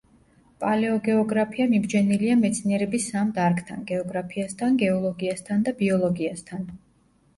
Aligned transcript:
პალეოგეოგრაფია 0.61 1.67
მიბჯენილია 1.73 2.37
მეცნიერების 2.41 3.05
სამ 3.11 3.31
დარგთან: 3.37 3.85
გეოგრაფიასთან, 3.93 4.81
გეოლოგიასთან 4.85 5.65
და 5.69 5.75
ბიოლოგიასთან. 5.83 6.67